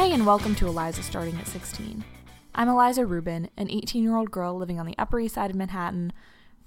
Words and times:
Hey, 0.00 0.12
and 0.12 0.24
welcome 0.24 0.54
to 0.54 0.66
Eliza 0.66 1.02
Starting 1.02 1.38
at 1.40 1.46
16. 1.46 2.02
I'm 2.54 2.68
Eliza 2.70 3.04
Rubin, 3.04 3.50
an 3.58 3.68
18 3.68 4.02
year 4.02 4.16
old 4.16 4.30
girl 4.30 4.56
living 4.56 4.80
on 4.80 4.86
the 4.86 4.94
Upper 4.96 5.20
East 5.20 5.34
Side 5.34 5.50
of 5.50 5.56
Manhattan 5.56 6.14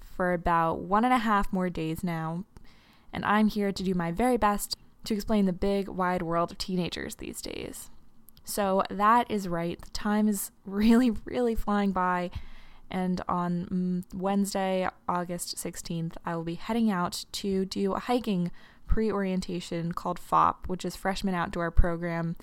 for 0.00 0.32
about 0.32 0.82
one 0.82 1.04
and 1.04 1.12
a 1.12 1.18
half 1.18 1.52
more 1.52 1.68
days 1.68 2.04
now, 2.04 2.44
and 3.12 3.24
I'm 3.24 3.48
here 3.48 3.72
to 3.72 3.82
do 3.82 3.92
my 3.92 4.12
very 4.12 4.36
best 4.36 4.76
to 5.02 5.14
explain 5.14 5.46
the 5.46 5.52
big, 5.52 5.88
wide 5.88 6.22
world 6.22 6.52
of 6.52 6.58
teenagers 6.58 7.16
these 7.16 7.42
days. 7.42 7.90
So, 8.44 8.84
that 8.88 9.28
is 9.28 9.48
right, 9.48 9.80
the 9.80 9.90
time 9.90 10.28
is 10.28 10.52
really, 10.64 11.10
really 11.24 11.56
flying 11.56 11.90
by, 11.90 12.30
and 12.88 13.20
on 13.26 14.04
mm, 14.12 14.16
Wednesday, 14.16 14.88
August 15.08 15.56
16th, 15.56 16.12
I 16.24 16.36
will 16.36 16.44
be 16.44 16.54
heading 16.54 16.88
out 16.88 17.24
to 17.32 17.64
do 17.64 17.94
a 17.94 17.98
hiking 17.98 18.52
pre 18.86 19.10
orientation 19.10 19.90
called 19.90 20.20
FOP, 20.20 20.68
which 20.68 20.84
is 20.84 20.94
Freshman 20.94 21.34
Outdoor 21.34 21.72
Program 21.72 22.36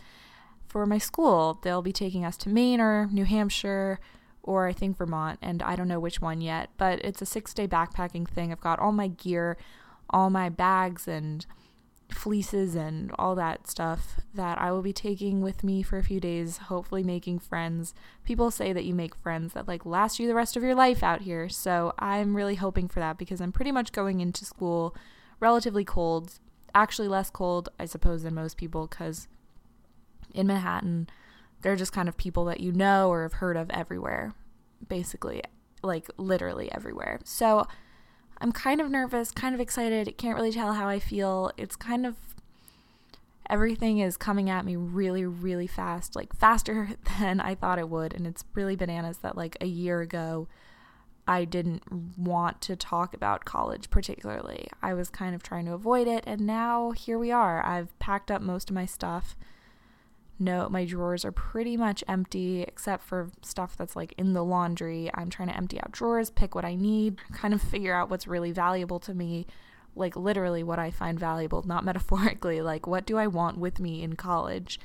for 0.71 0.85
my 0.85 0.97
school. 0.97 1.59
They'll 1.61 1.81
be 1.81 1.91
taking 1.91 2.23
us 2.23 2.37
to 2.37 2.49
Maine 2.49 2.79
or 2.79 3.07
New 3.11 3.25
Hampshire 3.25 3.99
or 4.43 4.67
I 4.67 4.73
think 4.73 4.97
Vermont, 4.97 5.37
and 5.41 5.61
I 5.61 5.75
don't 5.75 5.87
know 5.87 5.99
which 5.99 6.21
one 6.21 6.41
yet, 6.41 6.69
but 6.77 7.03
it's 7.05 7.21
a 7.21 7.27
six 7.27 7.53
day 7.53 7.67
backpacking 7.67 8.27
thing. 8.27 8.51
I've 8.51 8.61
got 8.61 8.79
all 8.79 8.91
my 8.91 9.07
gear, 9.07 9.57
all 10.09 10.29
my 10.29 10.49
bags 10.49 11.07
and 11.07 11.45
fleeces 12.09 12.75
and 12.75 13.11
all 13.17 13.35
that 13.35 13.67
stuff 13.67 14.19
that 14.33 14.57
I 14.57 14.71
will 14.71 14.81
be 14.81 14.93
taking 14.93 15.41
with 15.41 15.63
me 15.63 15.83
for 15.83 15.97
a 15.97 16.03
few 16.03 16.19
days, 16.19 16.57
hopefully 16.57 17.03
making 17.03 17.39
friends. 17.39 17.93
People 18.25 18.51
say 18.51 18.73
that 18.73 18.83
you 18.85 18.93
make 18.93 19.15
friends 19.15 19.53
that 19.53 19.67
like 19.67 19.85
last 19.85 20.19
you 20.19 20.27
the 20.27 20.35
rest 20.35 20.57
of 20.57 20.63
your 20.63 20.75
life 20.75 21.03
out 21.03 21.21
here. 21.21 21.47
So 21.47 21.93
I'm 21.99 22.35
really 22.35 22.55
hoping 22.55 22.87
for 22.87 22.99
that 22.99 23.17
because 23.17 23.41
I'm 23.41 23.51
pretty 23.51 23.71
much 23.71 23.91
going 23.91 24.19
into 24.21 24.43
school 24.43 24.95
relatively 25.39 25.85
cold, 25.85 26.39
actually 26.73 27.07
less 27.07 27.29
cold 27.29 27.69
I 27.79 27.85
suppose 27.85 28.23
than 28.23 28.33
most 28.33 28.57
people 28.57 28.87
cuz 28.87 29.27
in 30.33 30.47
Manhattan, 30.47 31.07
they're 31.61 31.75
just 31.75 31.93
kind 31.93 32.09
of 32.09 32.17
people 32.17 32.45
that 32.45 32.59
you 32.59 32.71
know 32.71 33.09
or 33.09 33.23
have 33.23 33.33
heard 33.33 33.57
of 33.57 33.69
everywhere, 33.69 34.33
basically, 34.87 35.43
like 35.83 36.09
literally 36.17 36.71
everywhere. 36.71 37.19
So 37.23 37.67
I'm 38.39 38.51
kind 38.51 38.81
of 38.81 38.89
nervous, 38.89 39.31
kind 39.31 39.53
of 39.53 39.61
excited, 39.61 40.17
can't 40.17 40.35
really 40.35 40.51
tell 40.51 40.73
how 40.73 40.87
I 40.87 40.99
feel. 40.99 41.51
It's 41.57 41.75
kind 41.75 42.05
of 42.05 42.15
everything 43.49 43.99
is 43.99 44.17
coming 44.17 44.49
at 44.49 44.65
me 44.65 44.75
really, 44.75 45.25
really 45.25 45.67
fast, 45.67 46.15
like 46.15 46.35
faster 46.35 46.89
than 47.19 47.39
I 47.39 47.53
thought 47.53 47.79
it 47.79 47.89
would. 47.89 48.13
And 48.13 48.25
it's 48.25 48.43
really 48.55 48.75
bananas 48.75 49.19
that, 49.19 49.37
like, 49.37 49.57
a 49.61 49.67
year 49.67 50.01
ago, 50.01 50.47
I 51.27 51.45
didn't 51.45 51.83
want 52.17 52.61
to 52.61 52.75
talk 52.75 53.13
about 53.13 53.45
college 53.45 53.89
particularly. 53.89 54.67
I 54.81 54.93
was 54.93 55.09
kind 55.09 55.35
of 55.35 55.43
trying 55.43 55.65
to 55.65 55.73
avoid 55.73 56.07
it. 56.07 56.23
And 56.25 56.41
now 56.41 56.91
here 56.91 57.19
we 57.19 57.31
are. 57.31 57.63
I've 57.65 57.97
packed 57.99 58.31
up 58.31 58.41
most 58.41 58.69
of 58.69 58.75
my 58.75 58.85
stuff 58.85 59.35
no, 60.41 60.67
my 60.69 60.85
drawers 60.85 61.23
are 61.23 61.31
pretty 61.31 61.77
much 61.77 62.03
empty 62.07 62.63
except 62.63 63.03
for 63.03 63.29
stuff 63.43 63.77
that's 63.77 63.95
like 63.95 64.15
in 64.17 64.33
the 64.33 64.43
laundry. 64.43 65.11
I'm 65.13 65.29
trying 65.29 65.49
to 65.49 65.55
empty 65.55 65.79
out 65.79 65.91
drawers, 65.91 66.31
pick 66.31 66.55
what 66.55 66.65
I 66.65 66.73
need, 66.73 67.19
kind 67.31 67.53
of 67.53 67.61
figure 67.61 67.93
out 67.93 68.09
what's 68.09 68.27
really 68.27 68.51
valuable 68.51 68.99
to 69.01 69.13
me, 69.13 69.45
like 69.95 70.15
literally 70.15 70.63
what 70.63 70.79
I 70.79 70.89
find 70.89 71.19
valuable, 71.19 71.61
not 71.61 71.85
metaphorically, 71.89 72.59
like 72.59 72.87
what 72.87 73.05
do 73.05 73.19
I 73.19 73.27
want 73.27 73.59
with 73.59 73.79
me 73.79 74.01
in 74.01 74.15
college. 74.15 74.79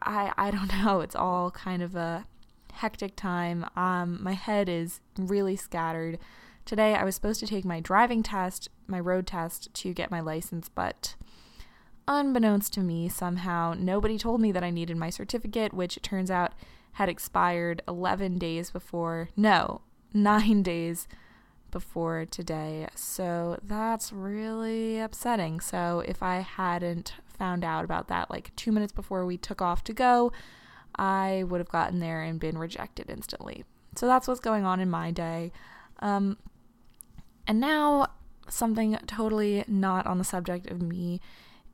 I 0.00 0.32
I 0.36 0.50
don't 0.50 0.72
know, 0.84 1.02
it's 1.02 1.14
all 1.14 1.52
kind 1.52 1.80
of 1.80 1.94
a 1.94 2.26
hectic 2.72 3.14
time. 3.14 3.64
Um 3.76 4.18
my 4.20 4.32
head 4.32 4.68
is 4.68 5.00
really 5.16 5.54
scattered. 5.54 6.18
Today 6.64 6.96
I 6.96 7.04
was 7.04 7.14
supposed 7.14 7.38
to 7.40 7.46
take 7.46 7.64
my 7.64 7.78
driving 7.78 8.24
test, 8.24 8.68
my 8.88 8.98
road 8.98 9.28
test 9.28 9.72
to 9.74 9.94
get 9.94 10.10
my 10.10 10.18
license, 10.18 10.68
but 10.68 11.14
unbeknownst 12.08 12.72
to 12.74 12.80
me, 12.80 13.08
somehow, 13.08 13.74
nobody 13.78 14.18
told 14.18 14.40
me 14.40 14.52
that 14.52 14.64
I 14.64 14.70
needed 14.70 14.96
my 14.96 15.10
certificate, 15.10 15.72
which 15.72 15.96
it 15.96 16.02
turns 16.02 16.30
out 16.30 16.52
had 16.92 17.08
expired 17.08 17.82
11 17.88 18.38
days 18.38 18.70
before, 18.70 19.30
no, 19.36 19.80
nine 20.12 20.62
days 20.62 21.08
before 21.70 22.26
today. 22.26 22.86
So 22.94 23.58
that's 23.62 24.12
really 24.12 25.00
upsetting. 25.00 25.60
So 25.60 26.04
if 26.06 26.22
I 26.22 26.40
hadn't 26.40 27.14
found 27.38 27.64
out 27.64 27.84
about 27.84 28.08
that 28.08 28.30
like 28.30 28.54
two 28.56 28.70
minutes 28.70 28.92
before 28.92 29.24
we 29.24 29.36
took 29.36 29.62
off 29.62 29.82
to 29.84 29.92
go, 29.92 30.32
I 30.94 31.44
would 31.48 31.58
have 31.60 31.70
gotten 31.70 31.98
there 31.98 32.22
and 32.22 32.38
been 32.38 32.58
rejected 32.58 33.08
instantly. 33.08 33.64
So 33.96 34.06
that's 34.06 34.28
what's 34.28 34.40
going 34.40 34.64
on 34.64 34.80
in 34.80 34.90
my 34.90 35.10
day. 35.10 35.52
Um, 36.00 36.36
and 37.46 37.58
now, 37.58 38.08
something 38.48 38.98
totally 39.06 39.64
not 39.66 40.06
on 40.06 40.18
the 40.18 40.24
subject 40.24 40.70
of 40.70 40.82
me 40.82 41.20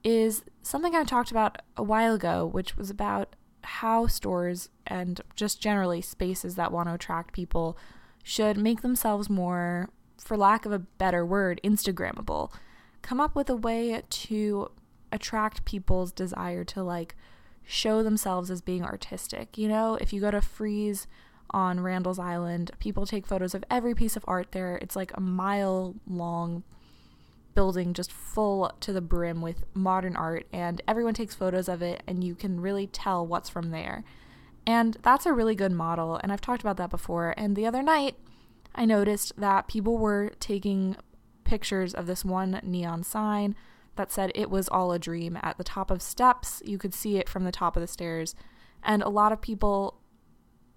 is 0.09 0.43
something 0.63 0.95
I 0.95 1.05
talked 1.05 1.31
about 1.31 1.61
a 1.77 1.83
while 1.83 2.15
ago, 2.15 2.47
which 2.47 2.77
was 2.77 2.89
about 2.89 3.37
how 3.63 4.07
stores 4.07 4.71
and 4.87 5.21
just 5.37 5.61
generally 5.61 6.01
spaces 6.01 6.55
that 6.55 6.73
want 6.73 6.89
to 6.89 6.95
attract 6.95 7.35
people 7.35 7.77
should 8.23 8.57
make 8.57 8.81
themselves 8.81 9.29
more, 9.29 9.91
for 10.17 10.37
lack 10.37 10.65
of 10.65 10.73
a 10.73 10.79
better 10.79 11.27
word, 11.27 11.61
Instagrammable. 11.63 12.51
Come 13.03 13.21
up 13.21 13.37
with 13.37 13.51
a 13.51 13.57
way 13.57 14.03
to 14.09 14.71
attract 15.13 15.67
people's 15.67 16.11
desire 16.11 16.65
to 16.65 16.83
like 16.83 17.15
show 17.63 18.03
themselves 18.03 18.51
as 18.51 18.63
being 18.63 18.85
artistic. 18.85 19.59
You 19.59 19.69
know, 19.69 19.97
if 20.01 20.13
you 20.13 20.23
go 20.23 20.31
to 20.31 20.41
Frieze 20.41 21.07
on 21.51 21.81
Randall's 21.81 22.19
Island, 22.19 22.71
people 22.79 23.05
take 23.05 23.27
photos 23.27 23.55
of 23.55 23.65
every 23.71 23.95
piece 23.95 24.17
of 24.17 24.25
art 24.27 24.53
there. 24.53 24.77
It's 24.77 24.97
like 24.97 25.13
a 25.15 25.21
mile 25.21 25.97
long 26.07 26.65
building 27.59 27.93
just 27.93 28.13
full 28.13 28.73
to 28.79 28.93
the 28.93 29.01
brim 29.01 29.43
with 29.43 29.65
modern 29.75 30.15
art, 30.15 30.47
and 30.53 30.81
everyone 30.87 31.13
takes 31.13 31.35
photos 31.35 31.69
of 31.69 31.83
it, 31.83 32.05
and 32.07 32.23
you 32.23 32.37
can 32.37 32.61
really 32.61 32.87
tell 32.87 33.27
what's 33.27 33.49
from 33.49 33.73
there. 33.73 34.05
And 34.65 34.97
that's 35.03 35.27
a 35.27 35.33
really 35.33 35.57
good 35.57 35.73
model, 35.73 36.21
and 36.23 36.33
I've 36.33 36.41
talked 36.41 36.63
about 36.63 36.77
that 36.77 36.89
before. 36.89 37.35
And 37.37 37.57
the 37.57 37.67
other 37.67 37.83
night, 37.83 38.15
I 38.77 38.85
noticed 38.85 39.33
that 39.41 39.67
people 39.67 39.99
were 39.99 40.31
taking 40.39 40.95
pictures 41.43 41.95
of 41.95 42.07
this 42.07 42.25
one 42.25 42.61
neon 42.63 43.03
sign 43.03 43.57
that 43.97 44.13
said 44.13 44.31
it 44.37 44.51
was 44.51 44.69
all 44.69 44.93
a 44.93 44.99
dream 45.01 45.37
at 45.43 45.59
the 45.59 45.65
top 45.65 45.91
of 45.91 46.01
steps. 46.01 46.63
You 46.65 46.79
could 46.79 46.95
see 46.95 47.17
it 47.17 47.29
from 47.29 47.43
the 47.43 47.51
top 47.51 47.77
of 47.77 47.81
the 47.81 47.89
stairs. 47.89 48.37
And 48.85 49.03
a 49.03 49.09
lot 49.09 49.33
of 49.33 49.41
people 49.41 49.99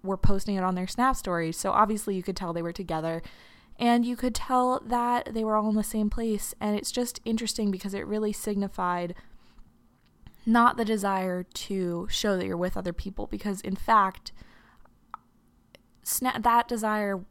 were 0.02 0.16
posting 0.16 0.56
it 0.56 0.64
on 0.64 0.74
their 0.74 0.88
Snap 0.88 1.14
stories. 1.14 1.56
So 1.56 1.70
obviously 1.70 2.16
you 2.16 2.24
could 2.24 2.34
tell 2.34 2.52
they 2.52 2.60
were 2.60 2.72
together 2.72 3.22
and 3.78 4.04
you 4.04 4.16
could 4.16 4.34
tell 4.34 4.80
that 4.80 5.34
they 5.34 5.44
were 5.44 5.56
all 5.56 5.68
in 5.68 5.74
the 5.74 5.82
same 5.82 6.10
place. 6.10 6.54
And 6.60 6.76
it's 6.76 6.92
just 6.92 7.20
interesting 7.24 7.70
because 7.70 7.94
it 7.94 8.06
really 8.06 8.32
signified 8.32 9.14
not 10.44 10.76
the 10.76 10.84
desire 10.84 11.42
to 11.42 12.06
show 12.10 12.36
that 12.36 12.46
you're 12.46 12.56
with 12.56 12.76
other 12.76 12.92
people, 12.92 13.26
because 13.26 13.60
in 13.60 13.76
fact, 13.76 14.32
sna- 16.04 16.42
that 16.42 16.68
desire 16.68 17.24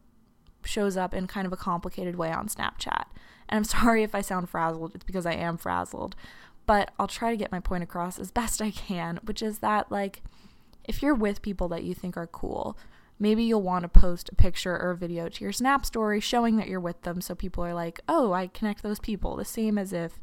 shows 0.63 0.95
up 0.95 1.13
in 1.13 1.27
kind 1.27 1.45
of 1.45 1.53
a 1.53 1.57
complicated 1.57 2.15
way 2.15 2.31
on 2.31 2.47
Snapchat. 2.47 3.05
And 3.49 3.57
I'm 3.57 3.63
sorry 3.65 4.03
if 4.03 4.15
I 4.15 4.21
sound 4.21 4.49
frazzled, 4.49 4.95
it's 4.95 5.03
because 5.03 5.25
I 5.25 5.33
am 5.33 5.57
frazzled. 5.57 6.15
But 6.65 6.91
I'll 6.99 7.07
try 7.07 7.31
to 7.31 7.37
get 7.37 7.51
my 7.51 7.59
point 7.59 7.83
across 7.83 8.19
as 8.19 8.31
best 8.31 8.61
I 8.61 8.71
can, 8.71 9.19
which 9.23 9.41
is 9.41 9.59
that, 9.59 9.91
like, 9.91 10.21
if 10.85 11.01
you're 11.01 11.15
with 11.15 11.41
people 11.41 11.67
that 11.69 11.83
you 11.83 11.93
think 11.93 12.15
are 12.15 12.27
cool, 12.27 12.77
maybe 13.21 13.43
you'll 13.43 13.61
want 13.61 13.83
to 13.83 13.87
post 13.87 14.29
a 14.31 14.35
picture 14.35 14.75
or 14.75 14.89
a 14.89 14.97
video 14.97 15.29
to 15.29 15.43
your 15.43 15.53
Snap 15.53 15.85
story 15.85 16.19
showing 16.19 16.57
that 16.57 16.67
you're 16.67 16.79
with 16.79 17.03
them 17.03 17.21
so 17.21 17.35
people 17.35 17.63
are 17.63 17.73
like, 17.73 18.01
oh, 18.09 18.33
I 18.33 18.47
connect 18.47 18.81
those 18.81 18.99
people. 18.99 19.35
The 19.35 19.45
same 19.45 19.77
as 19.77 19.93
if, 19.93 20.19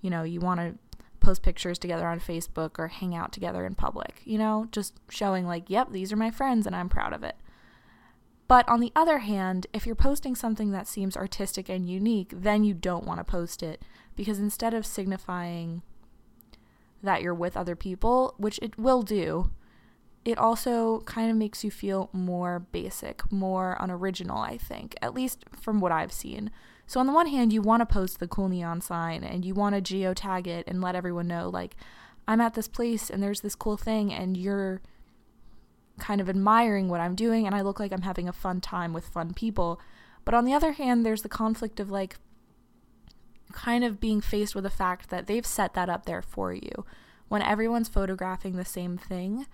you 0.00 0.10
know, 0.10 0.24
you 0.24 0.40
want 0.40 0.58
to 0.58 0.74
post 1.20 1.42
pictures 1.42 1.78
together 1.78 2.08
on 2.08 2.18
Facebook 2.18 2.72
or 2.76 2.88
hang 2.88 3.14
out 3.14 3.30
together 3.30 3.64
in 3.64 3.76
public, 3.76 4.20
you 4.24 4.36
know, 4.36 4.66
just 4.72 4.98
showing 5.08 5.46
like, 5.46 5.70
yep, 5.70 5.92
these 5.92 6.12
are 6.12 6.16
my 6.16 6.30
friends 6.32 6.66
and 6.66 6.74
I'm 6.74 6.88
proud 6.88 7.12
of 7.12 7.22
it. 7.22 7.36
But 8.48 8.68
on 8.68 8.80
the 8.80 8.92
other 8.96 9.18
hand, 9.20 9.68
if 9.72 9.86
you're 9.86 9.94
posting 9.94 10.34
something 10.34 10.72
that 10.72 10.88
seems 10.88 11.16
artistic 11.16 11.68
and 11.68 11.88
unique, 11.88 12.32
then 12.34 12.64
you 12.64 12.74
don't 12.74 13.06
want 13.06 13.20
to 13.20 13.24
post 13.24 13.62
it 13.62 13.80
because 14.16 14.40
instead 14.40 14.74
of 14.74 14.84
signifying 14.84 15.82
that 17.00 17.22
you're 17.22 17.32
with 17.32 17.56
other 17.56 17.76
people, 17.76 18.34
which 18.38 18.58
it 18.60 18.76
will 18.76 19.02
do, 19.02 19.50
it 20.24 20.38
also 20.38 21.00
kind 21.00 21.30
of 21.30 21.36
makes 21.36 21.62
you 21.64 21.70
feel 21.70 22.08
more 22.12 22.60
basic, 22.72 23.30
more 23.30 23.76
unoriginal, 23.80 24.38
I 24.38 24.56
think, 24.56 24.94
at 25.02 25.14
least 25.14 25.44
from 25.60 25.80
what 25.80 25.92
I've 25.92 26.12
seen. 26.12 26.50
So, 26.86 27.00
on 27.00 27.06
the 27.06 27.12
one 27.12 27.26
hand, 27.26 27.52
you 27.52 27.62
want 27.62 27.80
to 27.80 27.86
post 27.86 28.20
the 28.20 28.28
cool 28.28 28.48
neon 28.48 28.80
sign 28.80 29.24
and 29.24 29.44
you 29.44 29.54
want 29.54 29.74
to 29.74 29.82
geotag 29.82 30.46
it 30.46 30.66
and 30.66 30.80
let 30.80 30.94
everyone 30.94 31.28
know, 31.28 31.48
like, 31.48 31.76
I'm 32.26 32.40
at 32.40 32.54
this 32.54 32.68
place 32.68 33.10
and 33.10 33.22
there's 33.22 33.42
this 33.42 33.54
cool 33.54 33.76
thing, 33.76 34.12
and 34.12 34.36
you're 34.36 34.80
kind 35.98 36.20
of 36.20 36.28
admiring 36.28 36.88
what 36.88 37.00
I'm 37.00 37.14
doing, 37.14 37.46
and 37.46 37.54
I 37.54 37.60
look 37.60 37.78
like 37.78 37.92
I'm 37.92 38.02
having 38.02 38.28
a 38.28 38.32
fun 38.32 38.60
time 38.60 38.92
with 38.92 39.08
fun 39.08 39.34
people. 39.34 39.80
But 40.24 40.34
on 40.34 40.44
the 40.44 40.54
other 40.54 40.72
hand, 40.72 41.04
there's 41.04 41.22
the 41.22 41.28
conflict 41.28 41.80
of 41.80 41.90
like 41.90 42.16
kind 43.52 43.84
of 43.84 44.00
being 44.00 44.20
faced 44.20 44.54
with 44.54 44.64
the 44.64 44.70
fact 44.70 45.10
that 45.10 45.26
they've 45.26 45.46
set 45.46 45.74
that 45.74 45.88
up 45.88 46.06
there 46.06 46.22
for 46.22 46.52
you. 46.52 46.84
When 47.28 47.42
everyone's 47.42 47.88
photographing 47.88 48.56
the 48.56 48.64
same 48.64 48.98
thing, 48.98 49.46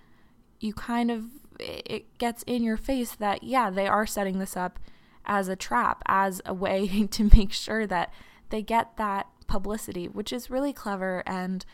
you 0.61 0.73
kind 0.73 1.11
of 1.11 1.25
it 1.59 2.17
gets 2.17 2.43
in 2.43 2.63
your 2.63 2.77
face 2.77 3.13
that 3.13 3.43
yeah, 3.43 3.69
they 3.69 3.87
are 3.87 4.05
setting 4.05 4.39
this 4.39 4.57
up 4.57 4.79
as 5.25 5.47
a 5.47 5.55
trap, 5.55 6.01
as 6.07 6.41
a 6.45 6.53
way 6.53 7.07
to 7.11 7.29
make 7.35 7.51
sure 7.51 7.85
that 7.87 8.13
they 8.49 8.61
get 8.61 8.97
that 8.97 9.27
publicity, 9.47 10.07
which 10.07 10.33
is 10.33 10.49
really 10.49 10.73
clever 10.73 11.23
and 11.25 11.65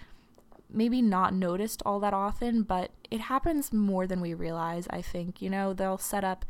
maybe 0.69 1.01
not 1.01 1.33
noticed 1.33 1.81
all 1.85 1.99
that 1.99 2.13
often, 2.13 2.61
but 2.63 2.91
it 3.09 3.21
happens 3.21 3.71
more 3.71 4.05
than 4.05 4.19
we 4.19 4.33
realize, 4.33 4.87
I 4.89 5.01
think. 5.01 5.41
You 5.41 5.49
know, 5.49 5.73
they'll 5.73 5.97
set 5.97 6.23
up 6.23 6.45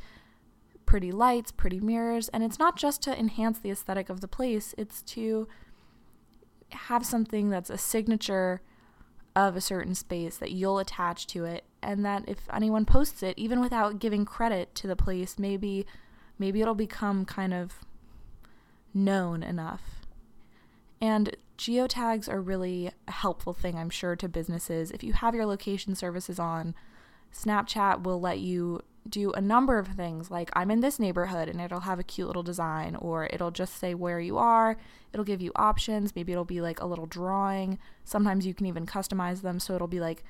pretty 0.86 1.12
lights, 1.12 1.52
pretty 1.52 1.80
mirrors, 1.80 2.30
and 2.30 2.44
it's 2.44 2.58
not 2.58 2.78
just 2.78 3.02
to 3.04 3.18
enhance 3.18 3.60
the 3.60 3.70
aesthetic 3.70 4.10
of 4.10 4.22
the 4.22 4.28
place, 4.28 4.74
it's 4.78 5.02
to 5.04 5.48
have 6.72 7.06
something 7.06 7.50
that's 7.50 7.70
a 7.70 7.78
signature 7.78 8.62
of 9.38 9.56
a 9.56 9.62
certain 9.62 9.94
space 9.94 10.36
that 10.38 10.52
you'll 10.52 10.80
attach 10.80 11.28
to 11.28 11.46
it 11.46 11.64
and 11.84 12.04
that 12.04 12.24
if 12.28 12.40
anyone 12.52 12.86
posts 12.86 13.22
it 13.22 13.38
even 13.38 13.60
without 13.60 14.00
giving 14.00 14.26
credit 14.26 14.74
to 14.74 14.88
the 14.88 14.96
place 14.96 15.38
maybe 15.38 15.86
maybe 16.40 16.60
it'll 16.60 16.74
become 16.74 17.24
kind 17.24 17.54
of 17.54 17.76
known 18.96 19.44
enough. 19.44 20.02
And 21.00 21.38
geotags 21.56 22.28
are 22.28 22.42
really 22.42 22.92
a 23.08 23.12
helpful 23.12 23.54
thing 23.54 23.76
i'm 23.76 23.92
sure 23.92 24.16
to 24.16 24.28
businesses. 24.28 24.90
If 24.90 25.04
you 25.04 25.14
have 25.14 25.36
your 25.36 25.46
location 25.46 25.94
services 25.94 26.40
on 26.40 26.74
snapchat 27.32 28.02
will 28.02 28.20
let 28.20 28.40
you 28.40 28.82
do 29.08 29.32
a 29.32 29.42
number 29.42 29.78
of 29.78 29.88
things 29.88 30.30
like 30.30 30.50
I'm 30.54 30.72
in 30.72 30.82
this 30.82 31.00
neighborhood 31.00 31.50
and 31.50 31.60
it'll 31.62 31.82
have 31.82 32.00
a 32.00 32.04
cute 32.04 32.28
little 32.28 32.44
design 32.44 32.96
or 32.96 33.28
it'll 33.32 33.52
just 33.52 33.78
say 33.78 33.94
where 33.94 34.20
you 34.20 34.38
are. 34.38 34.78
It'll 35.14 35.26
give 35.26 35.42
you 35.42 35.52
options. 35.56 36.16
Maybe 36.16 36.32
it'll 36.32 36.46
be 36.46 36.62
like 36.62 36.80
a 36.80 36.86
little 36.86 37.06
drawing. 37.06 37.80
Sometimes 38.04 38.46
you 38.46 38.54
can 38.54 38.66
even 38.66 38.86
customize 38.86 39.42
them 39.42 39.60
so 39.60 39.76
it'll 39.76 39.88
be 39.88 40.00
like 40.00 40.24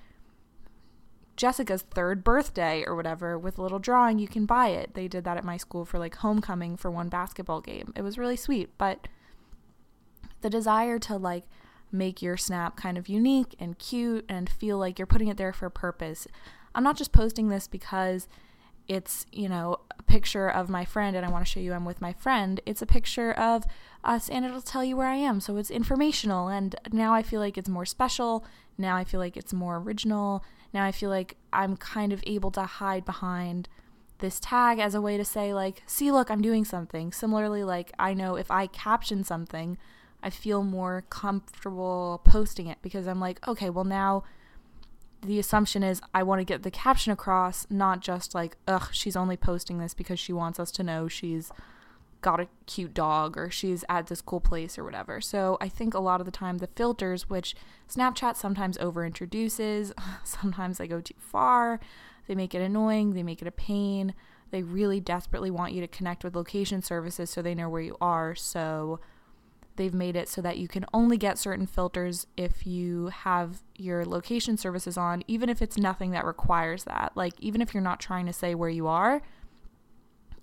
Jessica's 1.35 1.83
third 1.83 2.23
birthday 2.23 2.83
or 2.85 2.95
whatever 2.95 3.37
with 3.37 3.57
a 3.57 3.61
little 3.61 3.79
drawing. 3.79 4.17
You 4.17 4.27
can 4.27 4.45
buy 4.45 4.69
it. 4.69 4.95
They 4.95 5.07
did 5.07 5.23
that 5.23 5.37
at 5.37 5.43
my 5.43 5.57
school 5.57 5.85
for 5.85 5.99
like 5.99 6.15
homecoming 6.15 6.77
for 6.77 6.89
one 6.89 7.09
basketball 7.09 7.61
game. 7.61 7.93
It 7.95 8.01
was 8.01 8.17
really 8.17 8.35
sweet, 8.35 8.69
but 8.77 9.07
the 10.41 10.49
desire 10.49 10.99
to 10.99 11.17
like 11.17 11.43
make 11.91 12.21
your 12.21 12.37
snap 12.37 12.75
kind 12.75 12.97
of 12.97 13.07
unique 13.07 13.55
and 13.59 13.77
cute 13.79 14.25
and 14.27 14.49
feel 14.49 14.77
like 14.77 14.99
you're 14.99 15.05
putting 15.05 15.27
it 15.27 15.37
there 15.37 15.53
for 15.53 15.67
a 15.67 15.71
purpose. 15.71 16.27
I'm 16.75 16.83
not 16.83 16.97
just 16.97 17.11
posting 17.11 17.49
this 17.49 17.67
because 17.67 18.27
it's, 18.87 19.25
you 19.31 19.49
know, 19.49 19.79
a 19.97 20.03
picture 20.03 20.49
of 20.49 20.69
my 20.69 20.85
friend 20.85 21.15
and 21.15 21.25
I 21.25 21.29
want 21.29 21.45
to 21.45 21.51
show 21.51 21.59
you 21.59 21.73
I'm 21.73 21.85
with 21.85 22.01
my 22.01 22.13
friend. 22.13 22.61
It's 22.65 22.81
a 22.81 22.85
picture 22.85 23.31
of 23.33 23.65
us 24.03 24.29
and 24.29 24.45
it'll 24.45 24.61
tell 24.61 24.83
you 24.83 24.95
where 24.95 25.07
I 25.07 25.15
am. 25.15 25.39
So 25.39 25.57
it's 25.57 25.69
informational. 25.69 26.47
And 26.47 26.75
now 26.91 27.13
I 27.13 27.23
feel 27.23 27.39
like 27.39 27.57
it's 27.57 27.69
more 27.69 27.85
special. 27.85 28.45
Now 28.77 28.95
I 28.95 29.03
feel 29.03 29.19
like 29.19 29.37
it's 29.37 29.53
more 29.53 29.77
original. 29.77 30.43
Now 30.73 30.85
I 30.85 30.91
feel 30.91 31.09
like 31.09 31.37
I'm 31.51 31.77
kind 31.77 32.13
of 32.13 32.23
able 32.25 32.51
to 32.51 32.63
hide 32.63 33.05
behind 33.05 33.67
this 34.19 34.39
tag 34.39 34.79
as 34.79 34.95
a 34.95 35.01
way 35.01 35.17
to 35.17 35.25
say, 35.25 35.53
like, 35.53 35.83
see, 35.85 36.11
look, 36.11 36.31
I'm 36.31 36.41
doing 36.41 36.65
something. 36.65 37.11
Similarly, 37.11 37.63
like, 37.63 37.91
I 37.99 38.13
know 38.13 38.35
if 38.35 38.49
I 38.49 38.67
caption 38.67 39.23
something, 39.23 39.77
I 40.23 40.29
feel 40.29 40.63
more 40.63 41.03
comfortable 41.09 42.21
posting 42.23 42.67
it 42.67 42.79
because 42.81 43.07
I'm 43.07 43.19
like, 43.19 43.45
okay, 43.47 43.69
well, 43.69 43.83
now 43.85 44.23
the 45.21 45.39
assumption 45.39 45.83
is 45.83 46.01
I 46.13 46.23
want 46.23 46.39
to 46.39 46.45
get 46.45 46.63
the 46.63 46.71
caption 46.71 47.11
across, 47.11 47.65
not 47.69 48.01
just 48.01 48.35
like, 48.35 48.57
ugh, 48.67 48.89
she's 48.91 49.15
only 49.15 49.37
posting 49.37 49.79
this 49.79 49.93
because 49.93 50.19
she 50.19 50.33
wants 50.33 50.59
us 50.59 50.71
to 50.71 50.83
know 50.83 51.07
she's 51.07 51.51
got 52.21 52.39
a 52.39 52.47
cute 52.65 52.93
dog 52.93 53.37
or 53.37 53.49
she's 53.49 53.83
at 53.89 54.07
this 54.07 54.21
cool 54.21 54.39
place 54.39 54.77
or 54.77 54.83
whatever. 54.83 55.21
So 55.21 55.57
I 55.61 55.69
think 55.69 55.93
a 55.93 55.99
lot 55.99 56.19
of 56.19 56.25
the 56.25 56.31
time 56.31 56.57
the 56.57 56.67
filters, 56.67 57.29
which 57.29 57.55
Snapchat 57.89 58.35
sometimes 58.35 58.77
over 58.77 59.05
introduces, 59.05 59.93
sometimes 60.23 60.77
they 60.77 60.87
go 60.87 61.01
too 61.01 61.15
far, 61.17 61.79
they 62.27 62.35
make 62.35 62.55
it 62.55 62.61
annoying, 62.61 63.13
they 63.13 63.23
make 63.23 63.41
it 63.41 63.47
a 63.47 63.51
pain. 63.51 64.13
They 64.49 64.63
really 64.63 65.01
desperately 65.01 65.51
want 65.51 65.73
you 65.73 65.81
to 65.81 65.87
connect 65.87 66.23
with 66.23 66.35
location 66.35 66.81
services 66.81 67.29
so 67.29 67.41
they 67.41 67.55
know 67.55 67.69
where 67.69 67.81
you 67.81 67.97
are. 67.99 68.33
So 68.33 68.99
they've 69.77 69.93
made 69.93 70.15
it 70.15 70.27
so 70.27 70.41
that 70.41 70.57
you 70.57 70.67
can 70.67 70.85
only 70.93 71.17
get 71.17 71.37
certain 71.37 71.65
filters 71.65 72.27
if 72.35 72.67
you 72.67 73.07
have 73.07 73.61
your 73.75 74.05
location 74.05 74.57
services 74.57 74.97
on, 74.97 75.23
even 75.27 75.49
if 75.49 75.61
it's 75.61 75.77
nothing 75.77 76.11
that 76.11 76.25
requires 76.25 76.83
that. 76.83 77.11
Like, 77.15 77.33
even 77.39 77.61
if 77.61 77.73
you're 77.73 77.81
not 77.81 77.99
trying 77.99 78.25
to 78.25 78.33
say 78.33 78.53
where 78.53 78.69
you 78.69 78.87
are, 78.87 79.21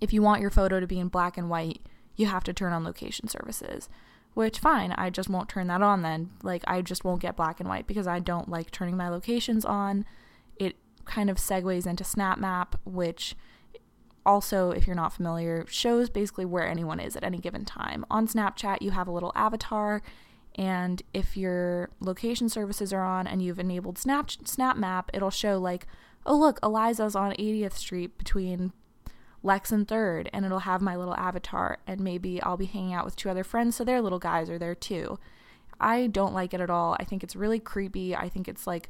if 0.01 0.11
you 0.11 0.21
want 0.21 0.41
your 0.41 0.49
photo 0.49 0.79
to 0.79 0.87
be 0.87 0.99
in 0.99 1.07
black 1.07 1.37
and 1.37 1.49
white, 1.49 1.81
you 2.15 2.25
have 2.25 2.43
to 2.45 2.53
turn 2.53 2.73
on 2.73 2.83
location 2.83 3.27
services. 3.27 3.89
Which, 4.33 4.59
fine, 4.59 4.91
I 4.91 5.09
just 5.09 5.29
won't 5.29 5.47
turn 5.47 5.67
that 5.67 5.81
on 5.81 6.01
then. 6.01 6.31
Like, 6.43 6.63
I 6.67 6.81
just 6.81 7.05
won't 7.05 7.21
get 7.21 7.37
black 7.37 7.59
and 7.59 7.69
white 7.69 7.87
because 7.87 8.07
I 8.07 8.19
don't 8.19 8.49
like 8.49 8.71
turning 8.71 8.97
my 8.97 9.07
locations 9.07 9.63
on. 9.63 10.05
It 10.57 10.75
kind 11.05 11.29
of 11.29 11.37
segues 11.37 11.87
into 11.87 12.03
SnapMap, 12.03 12.73
which 12.83 13.35
also, 14.25 14.71
if 14.71 14.87
you're 14.87 14.95
not 14.95 15.13
familiar, 15.13 15.65
shows 15.69 16.09
basically 16.09 16.45
where 16.45 16.67
anyone 16.67 16.99
is 16.99 17.15
at 17.15 17.23
any 17.23 17.37
given 17.37 17.65
time. 17.65 18.05
On 18.09 18.27
Snapchat, 18.27 18.81
you 18.81 18.91
have 18.91 19.07
a 19.07 19.11
little 19.11 19.31
avatar, 19.35 20.01
and 20.55 21.01
if 21.13 21.37
your 21.37 21.89
location 21.99 22.49
services 22.49 22.91
are 22.91 23.03
on 23.03 23.27
and 23.27 23.41
you've 23.41 23.59
enabled 23.59 23.97
Snap 23.97 24.31
Snap 24.45 24.77
Map, 24.77 25.11
it'll 25.13 25.29
show 25.29 25.59
like, 25.59 25.85
oh 26.25 26.35
look, 26.35 26.59
Eliza's 26.63 27.15
on 27.15 27.33
80th 27.33 27.73
Street 27.73 28.17
between 28.17 28.73
Lex 29.43 29.71
and 29.71 29.87
Third, 29.87 30.29
and 30.33 30.45
it'll 30.45 30.59
have 30.59 30.81
my 30.81 30.95
little 30.95 31.15
avatar, 31.15 31.79
and 31.85 31.99
maybe 32.01 32.41
I'll 32.41 32.57
be 32.57 32.65
hanging 32.65 32.93
out 32.93 33.05
with 33.05 33.15
two 33.15 33.29
other 33.29 33.43
friends, 33.43 33.75
so 33.75 33.83
their 33.83 34.01
little 34.01 34.19
guys 34.19 34.49
are 34.49 34.57
there 34.57 34.75
too. 34.75 35.19
I 35.79 36.07
don't 36.07 36.33
like 36.33 36.53
it 36.53 36.61
at 36.61 36.69
all. 36.69 36.95
I 36.99 37.03
think 37.03 37.23
it's 37.23 37.35
really 37.35 37.59
creepy. 37.59 38.15
I 38.15 38.29
think 38.29 38.47
it's 38.47 38.65
like 38.65 38.89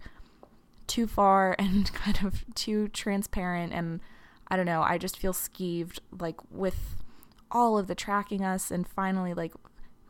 too 0.87 1.07
far 1.07 1.55
and 1.59 1.91
kind 1.93 2.19
of 2.23 2.45
too 2.55 2.87
transparent 2.89 3.73
and 3.73 3.99
I 4.47 4.55
don't 4.55 4.65
know, 4.65 4.81
I 4.81 4.97
just 4.97 5.17
feel 5.17 5.33
skeeved 5.33 5.99
like 6.19 6.37
with 6.51 7.03
all 7.51 7.77
of 7.77 7.87
the 7.87 7.95
tracking 7.95 8.43
us 8.43 8.71
and 8.71 8.87
finally 8.87 9.33
like 9.33 9.53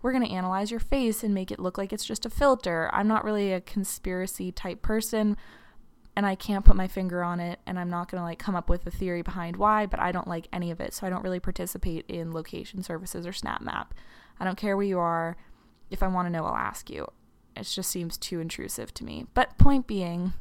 we're 0.01 0.11
going 0.11 0.25
to 0.25 0.33
analyze 0.33 0.69
your 0.69 0.79
face 0.79 1.23
and 1.23 1.33
make 1.33 1.51
it 1.51 1.59
look 1.59 1.77
like 1.77 1.91
it's 1.91 2.05
just 2.05 2.25
a 2.25 2.29
filter. 2.29 2.89
I'm 2.93 3.07
not 3.07 3.23
really 3.23 3.51
a 3.51 3.61
conspiracy 3.61 4.51
type 4.51 4.81
person 4.81 5.35
and 6.15 6.25
I 6.25 6.35
can't 6.35 6.63
put 6.63 6.75
my 6.75 6.87
finger 6.87 7.23
on 7.23 7.39
it 7.39 7.59
and 7.65 7.79
I'm 7.79 7.89
not 7.89 8.09
going 8.09 8.21
to 8.21 8.25
like 8.25 8.39
come 8.39 8.55
up 8.55 8.69
with 8.69 8.85
a 8.85 8.91
theory 8.91 9.21
behind 9.21 9.57
why, 9.57 9.85
but 9.85 9.99
I 9.99 10.11
don't 10.11 10.27
like 10.27 10.47
any 10.53 10.69
of 10.71 10.79
it. 10.79 10.93
So 10.93 11.07
I 11.07 11.09
don't 11.09 11.23
really 11.23 11.39
participate 11.39 12.05
in 12.07 12.31
location 12.31 12.83
services 12.83 13.25
or 13.25 13.31
SnapMap. 13.31 13.87
I 14.39 14.45
don't 14.45 14.57
care 14.57 14.77
where 14.77 14.85
you 14.85 14.99
are. 14.99 15.37
If 15.89 16.03
I 16.03 16.07
want 16.07 16.27
to 16.27 16.31
know, 16.31 16.45
I'll 16.45 16.55
ask 16.55 16.89
you. 16.89 17.07
It 17.55 17.63
just 17.63 17.89
seems 17.89 18.17
too 18.17 18.39
intrusive 18.39 18.93
to 18.95 19.03
me. 19.03 19.25
But 19.33 19.57
point 19.57 19.87
being, 19.87 20.33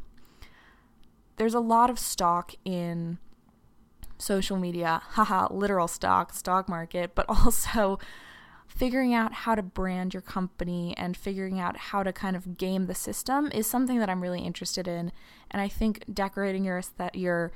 there's 1.37 1.55
a 1.55 1.61
lot 1.61 1.91
of 1.91 1.99
stock 1.99 2.55
in 2.65 3.19
social 4.25 4.57
media, 4.57 5.03
haha, 5.11 5.49
literal 5.53 5.87
stock, 5.87 6.33
stock 6.33 6.69
market, 6.69 7.15
but 7.15 7.27
also 7.29 7.99
figuring 8.67 9.15
out 9.15 9.33
how 9.33 9.55
to 9.55 9.63
brand 9.63 10.13
your 10.15 10.23
company 10.23 10.95
and 10.97 11.17
figuring 11.17 11.61
out 11.61 11.77
how 11.77 12.03
to 12.03 12.13
kind 12.13 12.35
of 12.35 12.57
game 12.57 12.87
the 12.87 12.95
system 12.95 13.51
is 13.55 13.67
something 13.67 13.99
that 13.99 14.11
I'm 14.11 14.23
really 14.23 14.41
interested 14.41 14.89
in. 14.89 15.13
And 15.51 15.63
I 15.63 15.69
think 15.69 16.03
decorating 16.13 16.65
your 16.65 16.83
that 16.97 17.15
your 17.15 17.53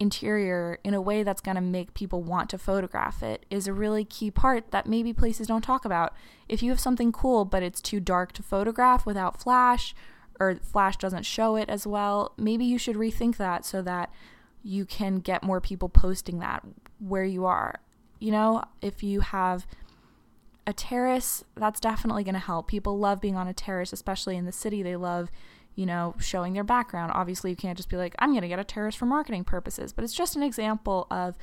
interior 0.00 0.78
in 0.84 0.94
a 0.94 1.00
way 1.00 1.22
that's 1.22 1.40
going 1.40 1.56
to 1.56 1.60
make 1.60 1.92
people 1.94 2.22
want 2.22 2.48
to 2.48 2.56
photograph 2.58 3.20
it 3.20 3.44
is 3.50 3.66
a 3.66 3.72
really 3.72 4.04
key 4.04 4.30
part 4.30 4.70
that 4.70 4.86
maybe 4.86 5.12
places 5.12 5.48
don't 5.48 5.62
talk 5.62 5.84
about. 5.84 6.14
If 6.48 6.62
you 6.62 6.70
have 6.70 6.78
something 6.78 7.10
cool 7.10 7.44
but 7.44 7.62
it's 7.62 7.80
too 7.80 7.98
dark 7.98 8.32
to 8.32 8.42
photograph 8.42 9.04
without 9.04 9.40
flash 9.40 9.94
or 10.38 10.56
flash 10.62 10.96
doesn't 10.98 11.24
show 11.24 11.56
it 11.56 11.68
as 11.68 11.84
well, 11.84 12.32
maybe 12.36 12.64
you 12.64 12.78
should 12.78 12.94
rethink 12.94 13.38
that 13.38 13.64
so 13.64 13.82
that 13.82 14.12
you 14.62 14.84
can 14.84 15.20
get 15.20 15.42
more 15.42 15.60
people 15.60 15.88
posting 15.88 16.38
that 16.40 16.64
where 16.98 17.24
you 17.24 17.44
are. 17.44 17.80
You 18.18 18.32
know, 18.32 18.64
if 18.82 19.02
you 19.02 19.20
have 19.20 19.66
a 20.66 20.72
terrace, 20.72 21.44
that's 21.56 21.80
definitely 21.80 22.24
going 22.24 22.34
to 22.34 22.40
help. 22.40 22.68
People 22.68 22.98
love 22.98 23.20
being 23.20 23.36
on 23.36 23.48
a 23.48 23.54
terrace, 23.54 23.92
especially 23.92 24.36
in 24.36 24.44
the 24.44 24.52
city. 24.52 24.82
They 24.82 24.96
love, 24.96 25.30
you 25.74 25.86
know, 25.86 26.14
showing 26.18 26.52
their 26.52 26.64
background. 26.64 27.12
Obviously, 27.14 27.50
you 27.50 27.56
can't 27.56 27.76
just 27.76 27.88
be 27.88 27.96
like, 27.96 28.14
I'm 28.18 28.30
going 28.30 28.42
to 28.42 28.48
get 28.48 28.58
a 28.58 28.64
terrace 28.64 28.94
for 28.94 29.06
marketing 29.06 29.44
purposes, 29.44 29.92
but 29.92 30.04
it's 30.04 30.14
just 30.14 30.36
an 30.36 30.42
example 30.42 31.06
of 31.10 31.38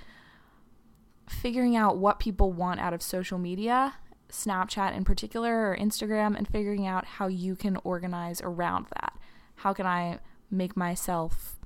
figuring 1.28 1.76
out 1.76 1.98
what 1.98 2.20
people 2.20 2.52
want 2.52 2.80
out 2.80 2.94
of 2.94 3.02
social 3.02 3.40
media, 3.40 3.96
Snapchat 4.30 4.96
in 4.96 5.04
particular, 5.04 5.72
or 5.72 5.78
Instagram, 5.78 6.38
and 6.38 6.48
figuring 6.48 6.86
out 6.86 7.06
how 7.06 7.28
you 7.28 7.56
can 7.56 7.78
organize 7.78 8.42
around 8.42 8.88
that. 9.00 9.14
How 9.56 9.74
can 9.74 9.88
I 9.88 10.20
make 10.52 10.78
myself 10.78 11.58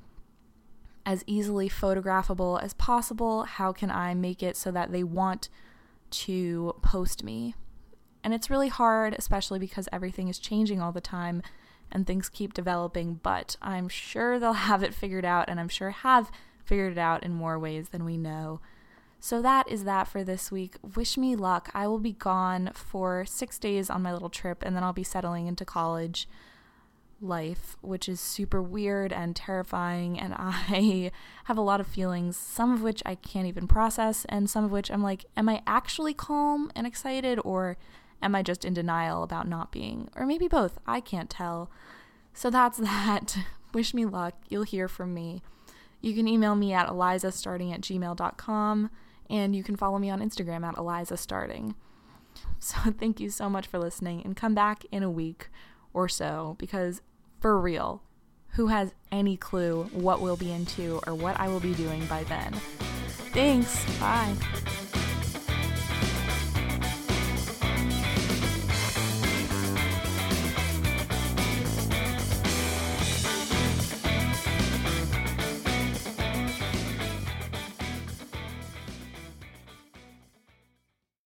as 1.05 1.23
easily 1.27 1.69
photographable 1.69 2.61
as 2.61 2.73
possible? 2.73 3.43
How 3.43 3.71
can 3.71 3.91
I 3.91 4.13
make 4.13 4.43
it 4.43 4.57
so 4.57 4.71
that 4.71 4.91
they 4.91 5.03
want 5.03 5.49
to 6.11 6.75
post 6.81 7.23
me? 7.23 7.55
And 8.23 8.33
it's 8.33 8.49
really 8.49 8.67
hard, 8.67 9.15
especially 9.17 9.59
because 9.59 9.87
everything 9.91 10.27
is 10.27 10.39
changing 10.39 10.81
all 10.81 10.91
the 10.91 11.01
time 11.01 11.41
and 11.91 12.05
things 12.05 12.29
keep 12.29 12.53
developing, 12.53 13.19
but 13.23 13.55
I'm 13.61 13.89
sure 13.89 14.39
they'll 14.39 14.53
have 14.69 14.83
it 14.83 14.93
figured 14.93 15.25
out, 15.25 15.49
and 15.49 15.59
I'm 15.59 15.69
sure 15.69 15.89
have 15.91 16.31
figured 16.63 16.93
it 16.93 16.97
out 16.97 17.23
in 17.23 17.33
more 17.33 17.57
ways 17.57 17.89
than 17.89 18.05
we 18.05 18.17
know. 18.17 18.59
So 19.19 19.41
that 19.41 19.69
is 19.69 19.83
that 19.83 20.07
for 20.07 20.23
this 20.23 20.51
week. 20.51 20.75
Wish 20.95 21.17
me 21.17 21.35
luck. 21.35 21.69
I 21.73 21.87
will 21.87 21.99
be 21.99 22.13
gone 22.13 22.71
for 22.73 23.25
six 23.25 23.59
days 23.59 23.89
on 23.89 24.01
my 24.01 24.13
little 24.13 24.29
trip, 24.29 24.63
and 24.63 24.75
then 24.75 24.83
I'll 24.83 24.93
be 24.93 25.03
settling 25.03 25.47
into 25.47 25.65
college 25.65 26.27
life, 27.21 27.77
which 27.81 28.07
is 28.07 28.19
super 28.19 28.61
weird 28.61 29.11
and 29.11 29.35
terrifying. 29.35 30.19
And 30.19 30.33
I 30.37 31.11
have 31.45 31.57
a 31.57 31.61
lot 31.61 31.79
of 31.79 31.87
feelings, 31.87 32.37
some 32.37 32.73
of 32.73 32.81
which 32.81 33.01
I 33.05 33.15
can't 33.15 33.47
even 33.47 33.67
process, 33.67 34.25
and 34.29 34.49
some 34.49 34.63
of 34.63 34.71
which 34.71 34.91
I'm 34.91 35.03
like, 35.03 35.25
am 35.35 35.49
I 35.49 35.61
actually 35.67 36.13
calm 36.13 36.71
and 36.75 36.85
excited, 36.85 37.39
or 37.43 37.77
am 38.21 38.35
I 38.35 38.43
just 38.43 38.65
in 38.65 38.73
denial 38.73 39.23
about 39.23 39.47
not 39.47 39.71
being? 39.71 40.09
Or 40.15 40.25
maybe 40.25 40.47
both. 40.47 40.77
I 40.85 40.99
can't 40.99 41.29
tell. 41.29 41.69
So 42.33 42.49
that's 42.49 42.77
that. 42.79 43.37
Wish 43.73 43.93
me 43.93 44.05
luck. 44.05 44.35
You'll 44.49 44.63
hear 44.63 44.87
from 44.87 45.13
me. 45.13 45.41
You 46.01 46.13
can 46.13 46.27
email 46.27 46.55
me 46.55 46.73
at 46.73 46.87
elizastarting 46.87 47.73
at 47.73 47.81
gmail.com, 47.81 48.89
and 49.29 49.55
you 49.55 49.63
can 49.63 49.75
follow 49.75 49.99
me 49.99 50.09
on 50.09 50.21
Instagram 50.21 50.65
at 50.65 50.75
elizastarting. 50.75 51.75
So 52.59 52.77
thank 52.99 53.19
you 53.19 53.29
so 53.29 53.49
much 53.49 53.67
for 53.67 53.79
listening, 53.79 54.21
and 54.23 54.35
come 54.35 54.55
back 54.55 54.85
in 54.91 55.03
a 55.03 55.11
week 55.11 55.49
or 55.93 56.07
so 56.07 56.55
because 56.59 57.01
for 57.39 57.59
real, 57.59 58.01
who 58.49 58.67
has 58.67 58.93
any 59.11 59.37
clue 59.37 59.89
what 59.93 60.21
we'll 60.21 60.37
be 60.37 60.51
into 60.51 60.99
or 61.07 61.13
what 61.13 61.39
I 61.39 61.47
will 61.47 61.59
be 61.59 61.73
doing 61.73 62.05
by 62.07 62.23
then? 62.25 62.53
Thanks. 63.33 63.85
Bye. 63.99 64.35